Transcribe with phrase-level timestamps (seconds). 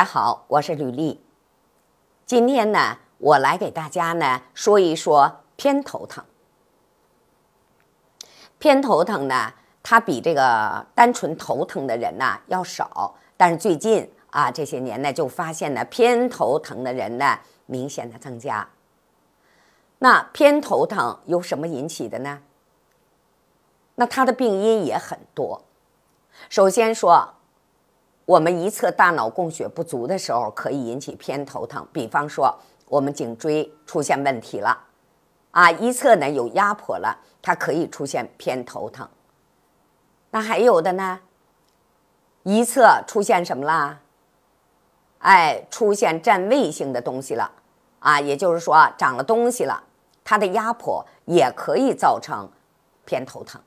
[0.00, 1.20] 大家好，我是吕丽。
[2.24, 6.24] 今天呢，我来给大家呢说一说偏头疼。
[8.58, 9.52] 偏头疼呢，
[9.82, 18.66] 它比这个单纯头疼的人呢要少，但是最近啊这些年呢，就发现呢偏头疼的人呢明显的增加。
[19.98, 22.40] 那偏头疼由什么引起的呢？
[23.96, 25.62] 那它的病因也很多。
[26.48, 27.34] 首先说。
[28.30, 31.84] 我们一侧大脑供血不足的时候，可以引起偏头疼。
[31.92, 32.56] 比方说，
[32.86, 34.84] 我们颈椎出现问题了，
[35.50, 39.08] 啊，一侧呢有压迫了，它可以出现偏头疼。
[40.30, 41.18] 那还有的呢，
[42.44, 43.98] 一侧出现什么啦？
[45.18, 47.50] 哎，出现占位性的东西了，
[47.98, 49.82] 啊，也就是说长了东西了，
[50.22, 52.48] 它的压迫也可以造成
[53.04, 53.60] 偏头疼。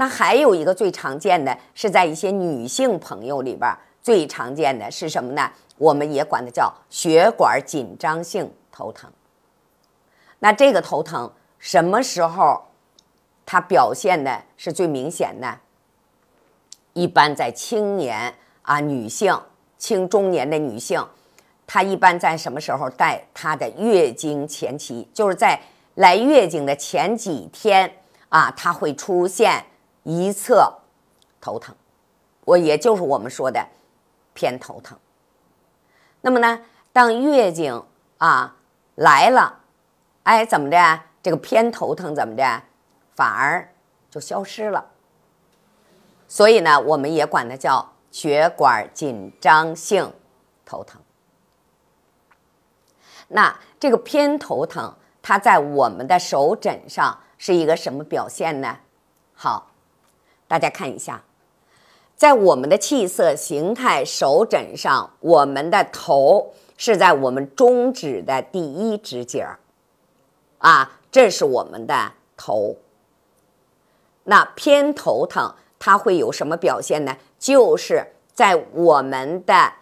[0.00, 3.68] 那还有一个最常见的是在一些女性朋友里边
[4.00, 5.50] 最常见的是什么呢？
[5.76, 9.10] 我们也管它叫血管紧张性头疼。
[10.38, 12.62] 那这个头疼什么时候
[13.44, 15.58] 它表现的是最明显的？
[16.92, 19.36] 一般在青年啊，女性
[19.78, 21.04] 青中年的女性，
[21.66, 25.60] 她一般在什么时候带她的月经前期，就是在
[25.96, 27.92] 来月经的前几天
[28.28, 29.64] 啊，她会出现。
[30.08, 30.72] 一侧
[31.38, 31.76] 头疼，
[32.46, 33.68] 我也就是我们说的
[34.32, 34.96] 偏头疼。
[36.22, 36.62] 那么呢，
[36.94, 37.84] 当月经
[38.16, 38.56] 啊
[38.94, 39.60] 来了，
[40.22, 41.00] 哎，怎么的？
[41.22, 42.62] 这个偏头疼怎么的，
[43.14, 43.70] 反而
[44.08, 44.86] 就消失了。
[46.26, 50.10] 所以呢，我们也管它叫血管紧张性
[50.64, 50.98] 头疼。
[53.28, 58.78] 那这个偏头疼，它在我们的手诊上是一个什么表现呢？
[59.34, 59.70] 好。
[60.48, 61.22] 大家看一下，
[62.16, 69.58] 在我们的气色形态手诊上，我们的头是在我们中指的第一指节儿，
[70.56, 72.76] 啊，这是我们的头。
[74.24, 77.18] 那偏头疼它会有什么表现呢？
[77.38, 79.74] 就是在我们的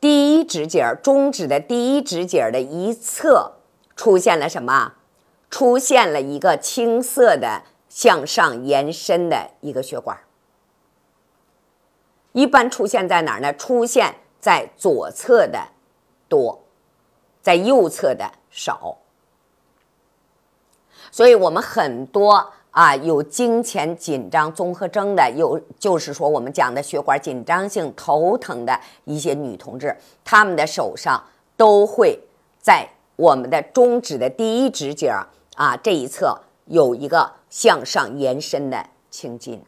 [0.00, 3.52] 第一指节儿，中指的第一指节儿的一侧
[3.94, 4.94] 出现了什么？
[5.48, 7.62] 出现了一个青色的。
[7.90, 10.16] 向上延伸的一个血管，
[12.32, 13.52] 一般出现在哪儿呢？
[13.52, 15.60] 出现在左侧的
[16.28, 16.62] 多，
[17.42, 18.96] 在右侧的少。
[21.10, 31.20] 所以，我们很多啊有经前紧张综合征的，有就是说我们讲的血管紧张性头疼的一些女同志，她们的手上
[31.56, 32.16] 都会
[32.60, 35.12] 在我们的中指的第一指节
[35.56, 36.40] 啊这一侧
[36.70, 37.34] 有一个。
[37.50, 39.60] 向上延伸的青筋。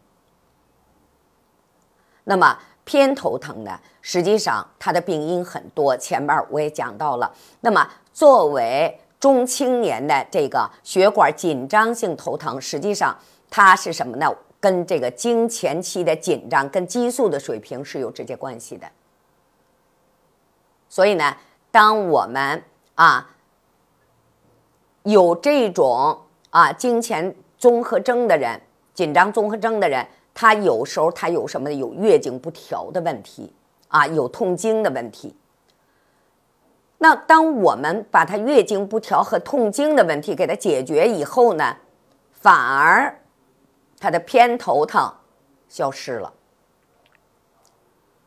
[2.22, 3.76] 那么偏头疼呢？
[4.00, 7.34] 实际上它的病因很多，前面我也讲到了。
[7.60, 13.18] 那么作为中青年的这个血管紧张性头疼，实际上
[13.50, 14.32] 它是什么呢？
[14.60, 18.86] 跟这个经前期的紧张、跟激素的水平是有直接关系的。
[20.88, 21.36] 所以呢，
[21.72, 22.62] 当我们
[22.94, 23.28] 啊
[25.02, 26.20] 有这种
[26.52, 28.60] 啊经前综合征的人，
[28.92, 33.50] 紧张综合征的人，他有时候他有什么有月经不调的问题
[33.88, 35.34] 啊，有痛经的问题。
[36.98, 41.76] 那当我们把他月经不调和痛经的问题给他解决以后呢，
[42.32, 43.18] 反而
[43.98, 45.10] 他的偏头疼
[45.68, 46.32] 消失了。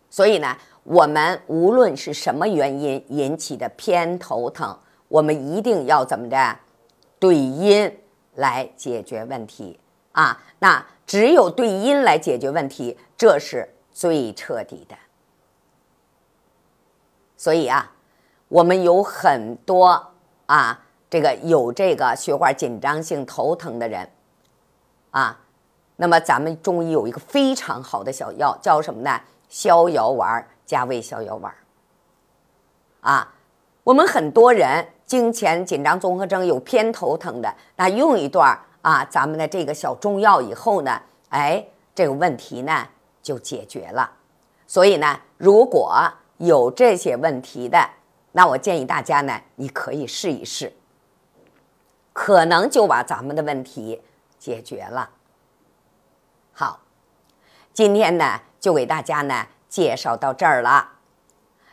[0.09, 4.75] 所以呢，我们无论是什么原因引起的偏头疼，
[5.09, 6.57] 我们一定要怎么着
[7.19, 7.95] 对因。
[8.35, 9.79] 来解决问题
[10.11, 10.41] 啊！
[10.59, 14.95] 那只有对因来解决问题，这是最彻底的。
[17.37, 17.91] 所以啊，
[18.47, 20.13] 我们有很多
[20.45, 24.09] 啊，这个有这个血管紧张性头疼的人
[25.11, 25.39] 啊，
[25.95, 29.21] 那么咱们中医有一个非常好的小药，叫什么呢？
[29.47, 31.53] 逍遥丸加胃逍遥丸
[33.01, 33.33] 啊。
[33.83, 34.87] 我们很多人。
[35.15, 41.65] 经前紧张综合征有偏头疼的，那用一段啊，咱们的这个小中药以后呢，哎，
[41.95, 42.85] 这个问题呢
[43.23, 44.11] 就解决了。
[44.67, 46.03] 所以呢，如果
[46.37, 47.89] 有这些问题的，
[48.33, 50.73] 那我建议大家呢，你可以试一试，
[52.11, 54.01] 可能就把咱们的问题
[54.37, 55.11] 解决了。
[56.51, 56.81] 好，
[57.73, 60.89] 今天呢就给大家呢介绍到这儿了。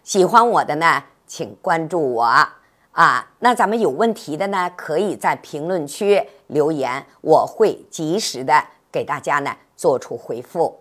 [0.04, 2.48] 喜欢我的呢，请关注我。
[2.92, 10.78] 啊，那咱们有问题的呢，可以在评论区留言，我会及时的给大家呢做出回复。